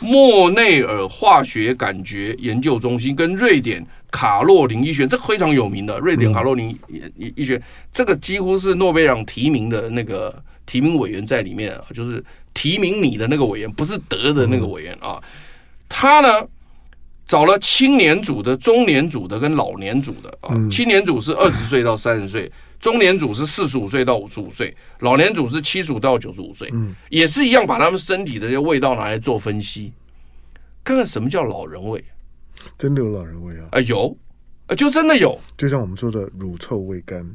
[0.00, 6.68] 莫内尔化学感觉研究中心跟瑞典卡洛林医学，这个非常有名的瑞典卡洛林
[7.16, 7.60] 医医学，
[7.92, 10.34] 这个几乎是诺贝尔提名的那个
[10.66, 15.22] 提名委员在里面啊，就是提名你的那个委员，不是得的那个委员啊，
[15.88, 16.28] 他呢。
[17.28, 29.92] 找了青年组的、中年组的跟老年组的啊，青年组是二十岁到三十岁，中年组是四十五岁到五十五岁，老年组是七十五到九十五岁，嗯也是一样，把他们身体的这些味道拿来做分析，
[30.84, 32.04] 看看什么叫老人味，
[32.78, 33.66] 真的有老人味啊？
[33.72, 34.16] 啊有，
[34.66, 37.26] 啊就真的有，就像我们说的乳臭未干。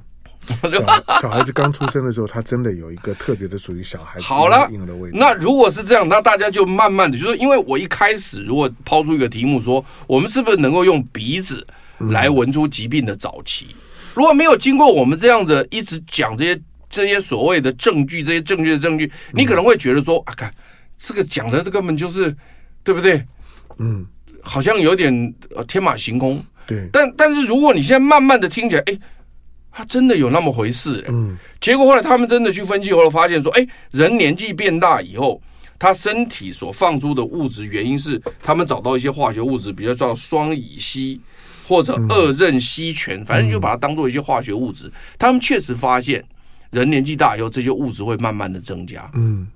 [0.69, 5.17] 小小孩子刚出生的时候，他真的有一个特别的属于小孩子好了婴儿的味道。
[5.17, 11.65] 那如果是这样，那大家就慢慢的，就是因为我一开始如果抛出一个题目说，我们是不是能够用鼻子
[12.09, 13.67] 来闻出疾病的早期？
[14.13, 20.53] 如果没有经过我们这样的一直讲这些这些所谓的证据，这些证据的证据，你可能会觉得说啊，看
[20.97, 22.35] 这个讲的这根本就是
[22.83, 23.25] 对不对？
[23.77, 24.05] 嗯，
[24.41, 26.43] 好像有点呃天马行空。
[26.65, 28.99] 对，但但是如果你现在慢慢的听起来，哎。
[29.75, 31.05] 他真的有那么回事嘞？
[31.07, 35.41] 嗯，结果后来他们真的去分析后来发现说，哎，人年纪变大以后，
[35.79, 41.19] 他身体所放出的物质，原因是他们找到一些化学物质，比如叫双乙烯
[41.67, 44.91] 或者二壬烯醛，反正就把它当做一些化学物质。
[45.17, 46.23] 他们确实发现，
[46.71, 49.09] 人年纪大以后，这些物质会慢慢的增加。
[49.13, 49.47] 嗯，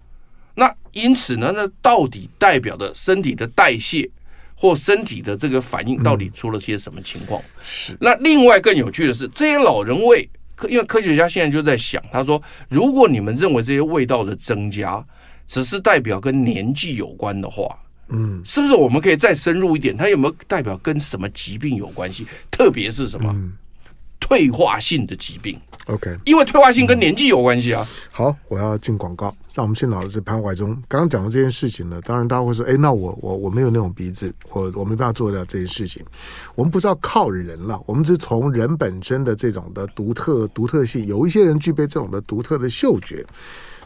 [0.56, 4.10] 那因此呢，那到底代表的身体的代谢？
[4.60, 7.40] 或身体的这个反应到底出了些什么情况？
[7.62, 7.96] 是。
[8.02, 10.28] 那另外更有趣的是，这些老人味，
[10.68, 15.06] 因为科学家现在就在想，他说，如果你们认为这些味道的增加
[15.48, 17.78] 只是代表跟年纪有关的话，
[18.10, 19.96] 嗯，是不是我们可以再深入一点？
[19.96, 22.26] 它有没有代表跟什么疾病有关系？
[22.50, 23.36] 特别是什么？
[24.20, 27.88] 退化性的疾病，OK，因为退化性跟年纪有关系啊。
[28.12, 29.34] 好，我要进广告。
[29.56, 36.04] 那我们现场的是潘怀忠，刚刚讲的这件事情呢，当然大家会说，哎，那我我我没有那种鼻子，我我没办法做到这件事情。
[36.56, 43.24] 我们不知道靠人了，我们是从人本身的这种的独特独特性，有一些人具备这种的独特的嗅觉。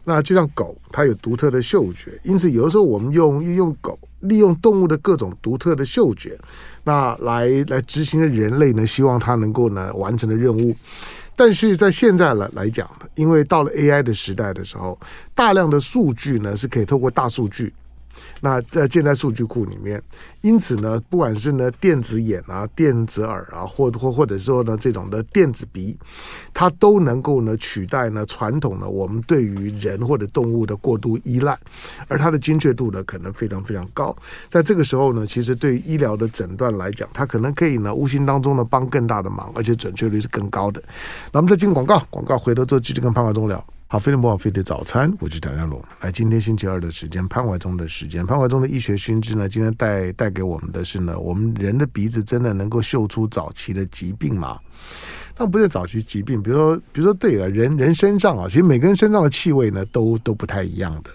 [0.04, 6.38] 那就像狗，它有独特的嗅觉，因此有的时候我们用运用狗，利用动物的各种独特的嗅觉。
[6.84, 10.76] 那来来执行人类呢，希望它能够呢完成的任务，
[11.36, 15.00] 但是在现在来来讲，因为到了 AI 的时代的时候，
[15.36, 17.72] 大量的数据呢是可以透过大数据
[18.40, 20.02] 那在建在数据库里面。
[20.42, 25.96] 因此呢，不管是呢电子眼啊、电子耳啊，或或或者说呢这种的电子鼻，
[26.54, 31.58] 它都能够呢取代呢传统的我们对于人或者动物的过度依赖，
[32.08, 34.16] 而它的精确度呢可能非常非常高。
[34.50, 40.82] 在这个时候呢，其实对于医疗的诊断来讲，它可能可以呢无形当中呢帮更大的忙，而且准确率是更高的。
[41.32, 43.64] 那我们再进广告，广告回头之后继续跟潘怀宗聊。
[43.92, 45.84] 好，飞碟播报，飞碟早餐，我是蒋家龙。
[46.00, 54.58] 来，今天星期二的时间，潘怀忠的时间，潘怀忠的医学熏知呢，今天带带给我们的是呢，我们人的鼻子真的能够嗅出早期的疾病吗？
[55.38, 61.10] 那不是早期疾病，比如说，比如说，对了，人人身上啊，其实每个人身上的气味呢，都都不太一样的。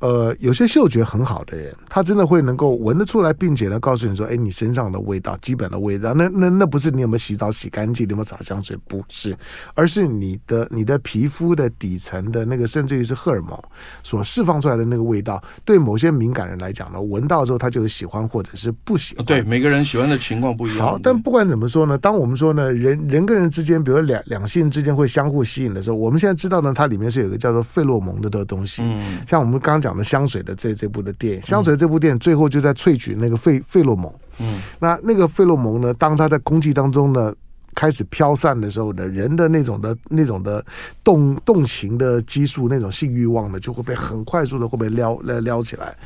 [0.00, 9.36] 呃，有些嗅觉很好的人，他真的会能够闻得出来，并且呢，告诉你说，哎，你身上的味道，基本的味道，那那那不是你有没有洗澡洗干净，你有没有洒香水，不是，
[9.74, 13.60] 而是你的你的皮肤的底层的那个，甚至于是荷尔蒙
[14.04, 19.24] 所释放出来的那个味道，对某些敏感人来讲呢，闻到之后他就喜欢或者是不喜欢。
[19.24, 20.86] 对，每个人喜欢的情况不一样。
[20.86, 28.82] 好，但不管怎么说呢，当我们说呢，人人跟人之间，比如两两性之间会相互吸引的时候，我们现在知道呢，它里面是有一个叫做费洛蒙的的东西。
[28.84, 29.87] 嗯，像我们刚刚讲。
[29.88, 34.12] 讲的香水的这这部的电影，香水这部电影最后就在萃取那个费费洛蒙。
[34.38, 37.34] 嗯，那那个费洛蒙呢，当它在空气当中呢
[37.74, 40.62] 开始飘散的时候呢，人的那种的那种的
[41.02, 45.96] 动动情的激素，那种性欲望呢，就会被很快速的会被撩撩撩起来。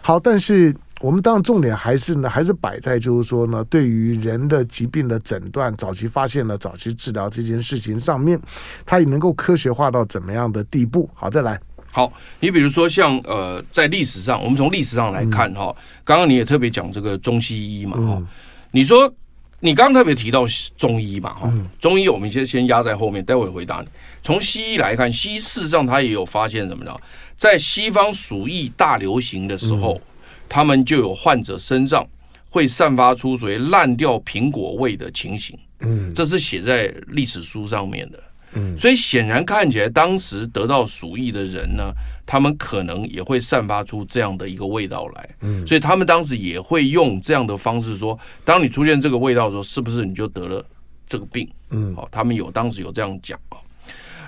[0.00, 8.40] 好，但是我们当然重点还是呢，还是摆在就是说呢，对于人的疾病的诊断、早期发现呢、早期治疗这件事情上面，
[8.86, 11.10] 它也能够科学化到怎么样的地步？
[11.12, 11.60] 好，再来。
[11.94, 18.26] 好，你比如说像呃，在历史上，我们从历史上来看哈，刚刚你也特别讲这个中西医嘛哈，
[18.70, 19.12] 你说
[19.60, 23.88] 你刚刚特别提到中医嘛哈，中医我们先先压在后面，待会回答你。
[24.22, 26.96] 从西医来看，西医事实上他也有发现什么呢？
[27.36, 30.00] 在西方鼠疫大流行的时候，
[30.48, 32.06] 他们就有患者身上
[32.48, 38.18] 会散发出所谓烂掉苹果味的情形，嗯，这是写在历史书上面的。
[38.54, 41.92] 嗯，所以显然看起来，当时得到鼠疫的人呢，
[42.26, 45.28] 他们可能也会散发出这样的一个味道来。
[45.40, 50.64] 嗯，所以他们当时也会用这样的方式说：当你出现这个味道的时候，是不是你就得了
[51.08, 51.48] 这个病？
[51.70, 53.56] 嗯，好，他们有当时有这样讲啊。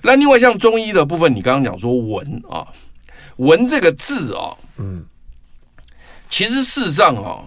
[0.02, 2.66] 那另外像中医的部分，你刚刚讲说闻啊，
[3.36, 5.04] 闻这个字啊，嗯，
[6.30, 7.44] 其实事实上啊，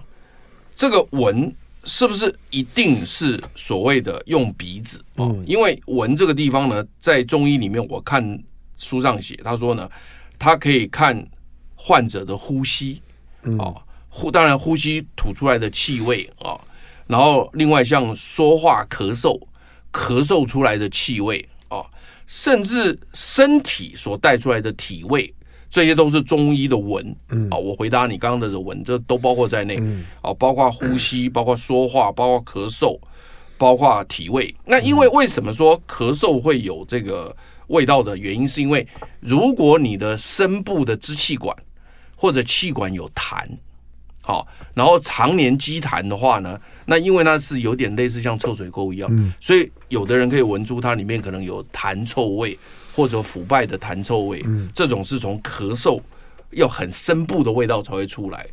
[0.75, 1.53] 这个闻。
[1.87, 5.01] 是不是一定是所谓的用鼻子？
[5.15, 8.43] 啊，因为闻这个地方呢，在中医里面，我看
[8.77, 9.89] 书上写，他说呢，
[10.37, 11.25] 他可以看
[11.75, 13.01] 患者的呼吸，
[13.57, 13.73] 啊，
[14.09, 16.59] 呼当然呼吸吐出来的气味啊，
[17.07, 19.39] 然后另外像说话、咳嗽、
[19.93, 21.85] 咳嗽出来的气味啊，
[22.27, 25.33] 甚至身体所带出来的体味。
[25.69, 32.97] 这些都是中医的闻，嗯，啊，我回答你刚刚的闻，这都包括在内，嗯，啊，包括呼吸，包括说话，包括咳嗽，
[33.57, 34.53] 包括体味。
[34.65, 37.35] 那因为为什么说咳嗽会有这个
[37.67, 38.87] 味道的原因，是因为
[39.19, 41.55] 如果你的深部的支气管
[42.15, 43.45] 或者气管有痰，
[44.21, 52.57] 好，然后常年积痰的话呢，那因为那是有点类似像臭水沟一样，嗯，所以有的人可以闻出它里面可能有痰臭味。
[52.97, 56.01] 或者腐败的痰臭味，这种是从咳嗽
[56.49, 58.43] 要很深部的味道才会出来。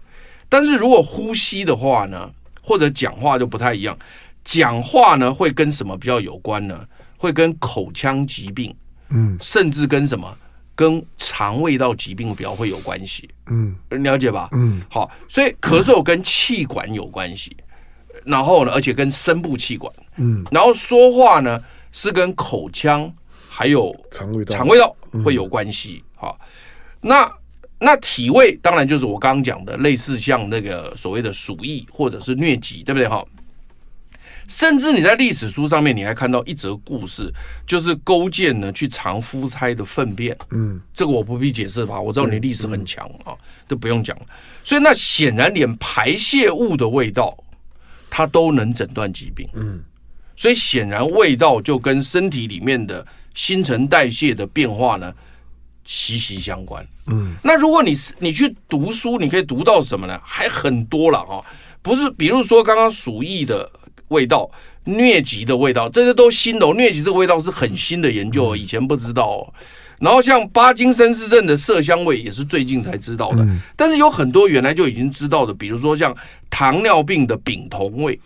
[0.50, 2.30] 但是如果呼吸的话呢，
[2.62, 3.98] 或者讲话就不太一样。
[4.44, 6.86] 讲话呢会跟什么比较有关呢？
[7.16, 8.76] 会跟口腔疾病，
[9.08, 10.36] 嗯，甚至跟什么
[10.74, 14.50] 跟肠胃道疾病比较会有关系，嗯，了解吧？
[14.52, 17.56] 嗯，好，所以咳嗽跟气管有关系，
[18.26, 21.58] 然后呢，而且跟深部气管，嗯，然后说话呢
[21.92, 23.10] 是跟口腔。
[23.56, 26.02] 还有肠胃道，肠胃道会有关系。
[26.16, 26.36] 好，
[27.00, 27.32] 那
[27.78, 33.06] 那体味当然就是我刚刚讲的，类似像那个所谓的鼠疫或者是疟疾，对不对？
[33.06, 33.24] 哈，
[34.48, 37.32] 甚至你在历史书上面，你还看到一则故事，
[37.64, 40.36] 就是勾践呢去尝夫差的粪便。
[40.50, 42.00] 嗯，这个我不必解释吧？
[42.00, 43.38] 我知道你历史很强啊，
[43.68, 44.18] 都不用讲。
[44.64, 47.38] 所以那显然连排泄物的味道，
[48.10, 49.48] 它都能诊断疾病。
[49.54, 49.80] 嗯，
[50.34, 53.06] 所以显然味道就跟身体里面的。
[53.34, 55.12] 新陈代谢的变化呢，
[55.84, 56.86] 息息相关。
[57.08, 60.18] 嗯，那如果你你去读书，你可以读到什么呢？
[60.24, 61.42] 还很多了啊，
[61.82, 62.08] 不是？
[62.12, 63.70] 比如说刚刚鼠疫的
[64.08, 64.50] 味道、
[64.86, 66.66] 疟疾的味道，这些都新的。
[66.66, 69.52] 疟疾这个味道是很新的研究，以前不知道。
[69.98, 73.46] 然后像巴金森氏症的麝香味，也是最近才知道的。
[73.76, 76.14] 但是有很多原来就已经知道的，比如说像
[76.48, 78.18] 糖尿病的丙酮味。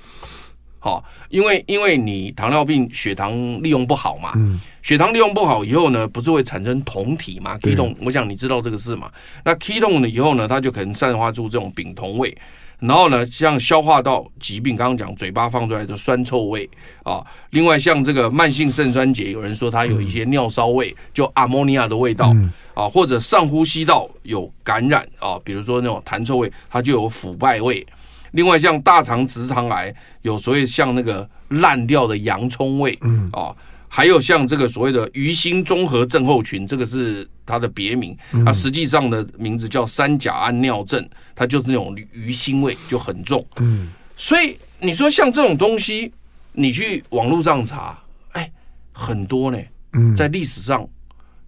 [0.81, 9.11] 好，因为因为你糖尿病血糖利用不好嘛，嗯，血糖利用不好以后呢，不是会产生酮体嘛？ketone，我想你知道这个事嘛？
[9.45, 12.33] 那 ketone 呢以后呢，它就可能散发出这种丙酮味，
[12.79, 16.71] 然后呢，像消化道疾病，刚刚讲嘴巴放出来的酸臭味
[17.03, 22.33] 啊，另外像这个慢性肾衰竭，有人说它有一些尿骚味，就阿莫尼亚的味道
[22.75, 27.85] 啊，或者上呼吸道有感染啊，比如说那种痰臭味，它就有腐败味。
[28.33, 33.29] 另外，像大肠直肠癌有所谓像那个烂掉的洋葱味，嗯。
[33.33, 33.55] 啊，
[33.89, 46.13] 还有像这个所谓的鱼腥综合症候群，这个是它的别名，它实际上的名字叫三甲胺尿症，它就是那种鱼腥味就很重，嗯，所以你说像这种东西，
[46.53, 47.99] 你去网络上查，
[48.33, 48.51] 哎，
[48.93, 49.59] 很多呢，
[49.95, 50.87] 嗯，在历史上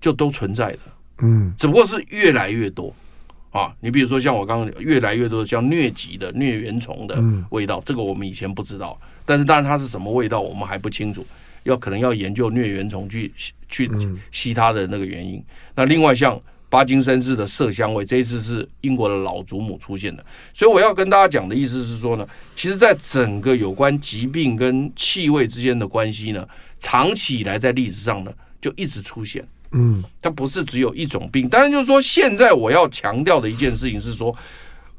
[0.01, 0.79] 就都存在的，
[1.19, 2.95] 嗯，只不过是越来越多。
[3.51, 7.21] 啊，你比如说像我刚刚越来越多像疟疾的疟原虫的
[7.51, 11.27] 味道，这个我们以前不知道，但是当然它是什么味道我们还不清楚，
[11.65, 13.33] 要可能要研究疟原虫去
[13.69, 13.91] 去
[14.31, 15.43] 吸它的那个原因。
[15.75, 22.25] 那另外像巴金森氏的麝香味，这一次是英国的老祖母出现的，所以我要跟大家讲的意思是说呢，
[22.55, 26.47] 其实在整个有关疾病跟气味之间的关系呢，
[26.79, 29.45] 长期以来在历史上呢就一直出现。
[29.73, 34.37] 嗯，它不是只有一种病，当然就是说，现在我要强调的一件事情是说，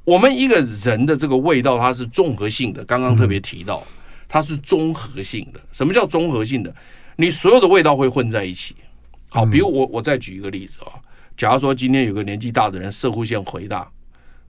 [0.05, 2.83] 我们一个人的这个味道它是综合性的。
[2.85, 3.83] 刚刚特别提到，
[4.29, 5.59] 它是综合性的。
[5.73, 6.73] 什么叫综合性的？
[7.17, 8.73] 你所有的味道会混在一起。
[9.27, 10.95] 好，比如我我再举一个例子啊，
[11.35, 13.85] 假如说今天有个年纪大的人，射护腺回大，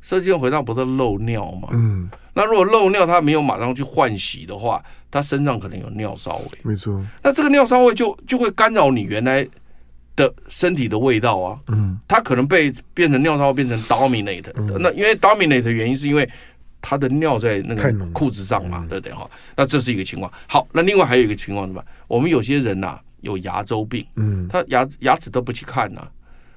[0.00, 1.68] 射护腺回大不是漏尿吗？
[1.72, 6.58] 嗯，那如果漏尿，他没有马上去换洗的话，他身上可能有尿骚味。
[6.62, 9.44] 没错，那这个尿骚味就就会干扰你原来。
[10.22, 14.52] 的身体的味道啊，嗯，它可能被变成尿骚，变成 dominate 的。
[14.78, 16.28] 那因为 dominate 的原因是因为
[16.80, 19.28] 它的尿在那个裤子上嘛，对不对哈？
[19.56, 20.32] 那这是一个情况。
[20.46, 21.82] 好，那另外还有一个情况什么？
[22.08, 26.06] 我们有些人呐有牙周病，嗯，他牙牙齿都不去看呐，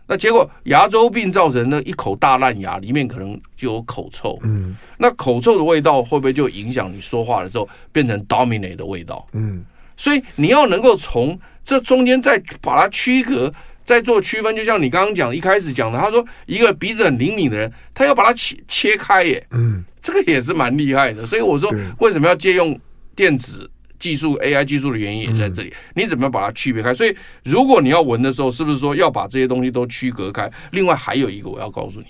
[0.08, 9.28] 那结果牙周病造成那一口大烂牙，里面可能就有口臭，嗯，那口臭的味道会不会就影响你说话的时候变成 dominate 的味道？
[9.34, 9.64] 嗯，
[9.98, 13.52] 所以你要能够从这中间再把它区隔，
[13.84, 21.26] 再做区分，就像你刚刚讲一开始讲的，他说一个鼻子很灵敏的人，他要把它切切开耶，嗯，这个也是蛮厉害的。
[21.26, 22.80] 所以我说为什么要借用
[23.16, 25.74] 电子技术、AI 技术的原因也在这里。
[25.96, 26.94] 你怎么样把它区别开？
[26.94, 30.52] 所以如果你要闻的时候，是不是说要把这些东西都区隔开？
[30.72, 32.08] 另外还有一个我要告诉你，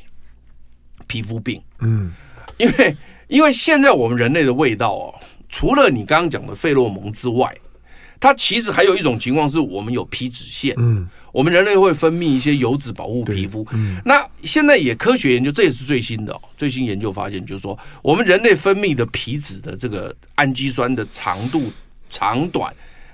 [1.08, 2.12] 皮肤病，嗯，
[2.58, 2.96] 因为
[3.28, 5.16] 因为现在我们人类的味道哦，
[5.50, 7.56] 除了你刚刚讲的费洛蒙之外。
[8.26, 21.72] 它其实还有一种情况是我们有皮脂腺，嗯，我们人类会分泌一些油脂保护皮肤，嗯，那现在也科学研究，这也是最新的哦，最新研究发现，就是说我们人类分泌的皮脂的这个氨基酸的长度
[22.10, 22.74] 长短，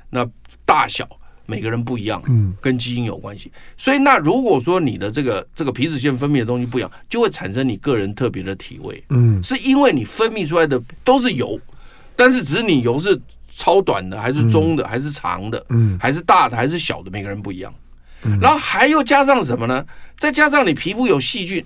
[0.09, 0.25] 那
[0.65, 1.05] 大小
[1.45, 11.59] 每个人不一样，嗯，跟基因有关系，所以那如果说你的这个这个皮脂腺分泌的东西不一样，就会产生你个人特别的体味，嗯，是因为你分泌出来的都是油，
[12.15, 13.21] 但是只是你油是。
[13.55, 17.73] 超短的还是中的还是长的，嗯，还是大的还是小的，每个人不一样。
[18.39, 19.85] 然后还又加上什么呢？
[20.17, 21.65] 再加上你皮肤有细菌，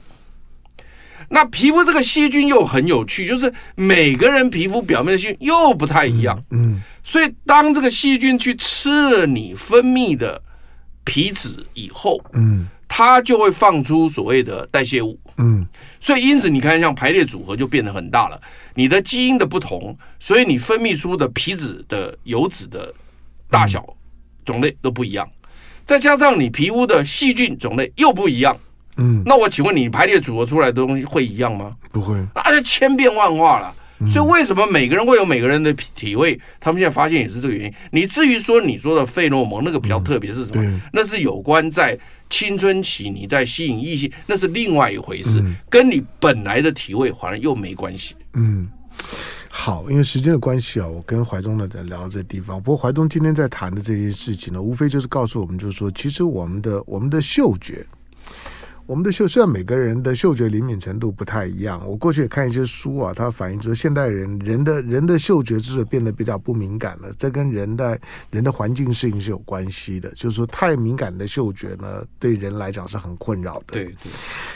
[1.29, 6.81] 那皮肤这个细菌又很有趣，就是每个人皮肤表面的细菌又不太一样，嗯。
[7.03, 10.41] 所以当这个细菌去吃了你分泌的
[11.03, 12.67] 皮脂以后，嗯。
[12.87, 15.67] 它就会放出所谓的代谢物，嗯，
[15.99, 18.41] 所以因此你看，像排列组合就变得很大了。
[18.73, 22.93] 你的基因的不同，所以你分泌出的皮脂的油脂的
[23.49, 23.85] 大小
[24.45, 25.29] 种类都不一样，
[25.85, 28.57] 再加上你皮肤的细菌种类又不一样，
[28.95, 31.75] 嗯，那我请问你排列组合出来的东西会一样吗？
[31.91, 33.75] 不会，那就千变万化了。
[34.09, 36.37] 所以为什么每个人会有每个人的体味？
[36.59, 37.73] 他们现在发现也是这个原因。
[37.91, 40.81] 你至于说你说的费洛蒙那个比较特别是什么？
[40.93, 41.97] 那是有关在。
[42.29, 48.15] 青春期你在吸引异性，那是另外一回事，嗯、跟你本来的体位好像又没关系。
[48.33, 48.67] 嗯，
[49.49, 52.61] 好，因为时间的关系啊，我跟怀中呢在聊这地方。
[52.61, 57.85] 不过怀中今天在谈的这些事情呢，无非就是告诉我们，就是说，其实我们的我们的嗅觉。
[58.87, 70.09] 我们的嗅，虽然每个人的嗅觉灵敏程度不太一样，我过去也看一些书啊，它反映出现代人人的人的嗅觉之所以变得比较不敏感了，这跟人的人的环境适应是有关系的。
[70.11, 73.73] 就是说，太敏感的嗅觉呢，对人来讲是很困扰的。
[73.73, 74.11] 对对。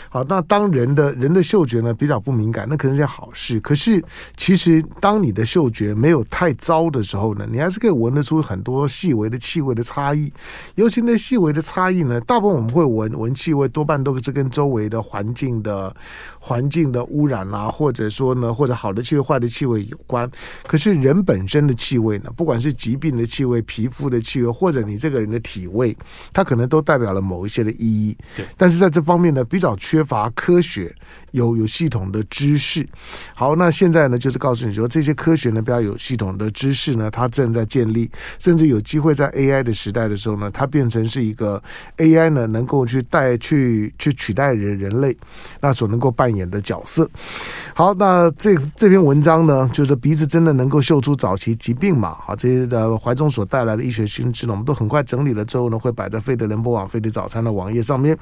[0.09, 3.59] 好，那当人的人的嗅觉呢比较不敏感，那可能是件好事。
[3.59, 4.03] 可是
[4.35, 10.31] 其实当你的嗅觉没有太糟的时候呢，你还是可以闻得出很多细微的气味的差异。
[10.75, 15.95] 尤其那细微的差异呢，大部分我们会闻闻气味，多半都是跟周围的环境的
[16.39, 20.29] 环境的污染啊，或者说呢，或者好的气味、坏的气味有关。
[20.65, 25.95] 可是人本身的气味呢，不管是疾病的气味、皮肤的气味，或者你这个人的体味，
[26.33, 28.17] 它可能都代表了某一些的意义。
[28.35, 30.95] 对，但是在这方面呢，比较缺缺乏科学
[31.31, 32.87] 有有系统的知识。
[33.35, 41.61] 好，那现在呢，就是告诉你说，这些科学呢，比较有系统的知识呢，它正在建立，甚至有机会在 AI 的时代的时候呢，它变成是一个
[41.97, 45.15] AI 呢，能够去带去去取代人人类
[45.59, 47.09] 那所能够扮演的角色。
[47.73, 52.15] 好，那这这篇文章呢，就是鼻子真的能够嗅出早期疾病嘛？
[52.17, 58.17] 好，这些的怀中所带来的医学新知呢，我们都很快整理了之后呢，会摆在费德联播网费德早餐的网页上面。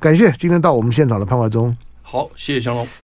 [0.00, 1.76] 感谢今天到我们现现场的潘怀忠。
[2.00, 2.88] 好，谢谢祥龙。